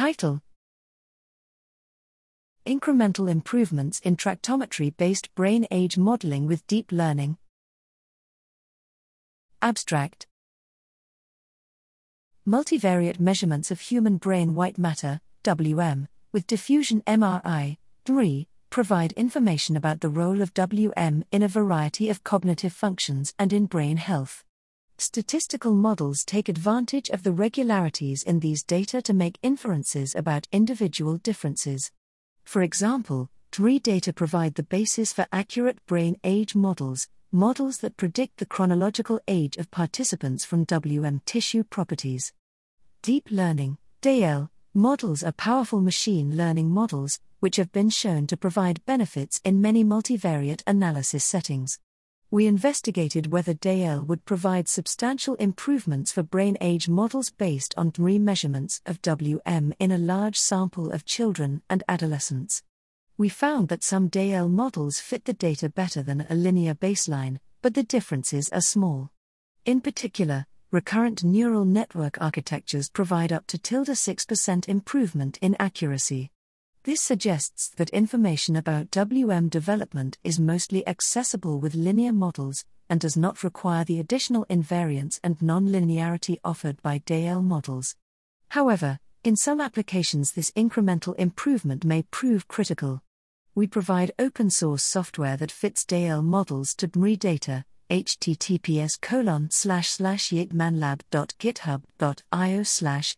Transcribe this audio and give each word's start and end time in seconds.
Title 0.00 0.40
Incremental 2.64 3.30
Improvements 3.30 4.00
in 4.00 4.16
Tractometry 4.16 4.96
Based 4.96 5.28
Brain 5.34 5.66
Age 5.70 5.98
Modeling 5.98 6.46
with 6.46 6.66
Deep 6.66 6.90
Learning. 6.90 7.36
Abstract 9.60 10.26
Multivariate 12.48 13.20
measurements 13.20 13.70
of 13.70 13.82
human 13.82 14.16
brain 14.16 14.54
white 14.54 14.78
matter, 14.78 15.20
WM, 15.42 16.08
with 16.32 16.46
diffusion 16.46 17.02
MRI, 17.06 17.76
provide 18.70 19.12
information 19.12 19.76
about 19.76 20.00
the 20.00 20.08
role 20.08 20.40
of 20.40 20.54
WM 20.54 21.24
in 21.30 21.42
a 21.42 21.46
variety 21.46 22.08
of 22.08 22.24
cognitive 22.24 22.72
functions 22.72 23.34
and 23.38 23.52
in 23.52 23.66
brain 23.66 23.98
health. 23.98 24.44
Statistical 25.00 25.74
models 25.74 26.26
take 26.26 26.50
advantage 26.50 27.08
of 27.08 27.22
the 27.22 27.32
regularities 27.32 28.22
in 28.22 28.40
these 28.40 28.62
data 28.62 29.00
to 29.00 29.14
make 29.14 29.38
inferences 29.42 30.14
about 30.14 30.46
individual 30.52 31.16
differences. 31.16 31.90
For 32.44 32.60
example, 32.60 33.30
DMRI 33.50 33.82
data 33.82 34.12
provide 34.12 34.56
the 34.56 34.62
basis 34.62 35.10
for 35.10 35.26
accurate 35.32 35.78
brain 35.86 36.18
age 36.22 36.54
models, 36.54 37.08
models 37.32 37.78
that 37.78 37.96
predict 37.96 38.36
the 38.36 38.44
chronological 38.44 39.18
age 39.26 39.56
of 39.56 39.70
participants 39.70 40.44
from 40.44 40.64
WM 40.64 41.22
tissue 41.24 41.64
properties. 41.64 42.34
Deep 43.00 43.28
learning, 43.30 43.78
DL, 44.02 44.50
models 44.74 45.22
are 45.22 45.32
powerful 45.32 45.80
machine 45.80 46.36
learning 46.36 46.68
models, 46.68 47.18
which 47.38 47.56
have 47.56 47.72
been 47.72 47.88
shown 47.88 48.26
to 48.26 48.36
provide 48.36 48.84
benefits 48.84 49.40
in 49.46 49.62
many 49.62 49.82
multivariate 49.82 50.62
analysis 50.66 51.24
settings. 51.24 51.78
We 52.32 52.46
investigated 52.46 53.32
whether 53.32 53.54
DL 53.54 54.06
would 54.06 54.24
provide 54.24 54.68
substantial 54.68 55.34
improvements 55.34 56.12
for 56.12 56.22
brain 56.22 56.56
age 56.60 56.88
models 56.88 57.28
based 57.28 57.74
on 57.76 57.90
DMRI 57.90 58.20
measurements 58.20 58.80
of 58.86 59.02
WM 59.02 59.74
in 59.80 59.90
a 59.90 59.98
large 59.98 60.38
sample 60.38 60.92
of 60.92 61.04
children 61.04 61.62
and 61.68 61.82
adolescents. 61.88 62.62
We 63.18 63.30
found 63.30 63.66
that 63.68 63.82
some 63.82 64.08
DL 64.08 64.48
models 64.48 65.00
fit 65.00 65.24
the 65.24 65.32
data 65.32 65.68
better 65.68 66.04
than 66.04 66.24
a 66.30 66.36
linear 66.36 66.74
baseline, 66.74 67.40
but 67.62 67.74
the 67.74 67.82
differences 67.82 68.48
are 68.50 68.60
small. 68.60 69.10
In 69.64 69.80
particular, 69.80 70.46
recurrent 70.70 71.24
neural 71.24 71.64
network 71.64 72.16
architectures 72.20 72.88
provide 72.88 73.32
up 73.32 73.48
to 73.48 73.58
tilde 73.58 73.88
6% 73.88 74.68
improvement 74.68 75.36
in 75.42 75.56
accuracy. 75.58 76.30
This 76.84 77.02
suggests 77.02 77.68
that 77.76 77.90
information 77.90 78.56
about 78.56 78.90
WM 78.90 79.50
development 79.50 80.16
is 80.24 80.40
mostly 80.40 80.88
accessible 80.88 81.60
with 81.60 81.74
linear 81.74 82.12
models 82.12 82.64
and 82.88 82.98
does 82.98 83.18
not 83.18 83.44
require 83.44 83.84
the 83.84 84.00
additional 84.00 84.46
invariance 84.46 85.20
and 85.22 85.38
nonlinearity 85.40 86.38
offered 86.42 86.80
by 86.80 87.00
DL 87.00 87.44
models. 87.44 87.96
However, 88.48 88.98
in 89.22 89.36
some 89.36 89.60
applications, 89.60 90.32
this 90.32 90.50
incremental 90.52 91.14
improvement 91.16 91.84
may 91.84 92.04
prove 92.04 92.48
critical. 92.48 93.02
We 93.54 93.66
provide 93.66 94.12
open 94.18 94.48
source 94.48 94.82
software 94.82 95.36
that 95.36 95.52
fits 95.52 95.84
DL 95.84 96.24
models 96.24 96.74
to 96.76 96.88
DMRI 96.88 97.18
data, 97.18 97.66
https 97.90 98.98
colon 98.98 99.50
slash 99.50 99.90
slash 99.90 100.30
yeatmanlab.github.io 100.30 102.62
slash 102.62 103.16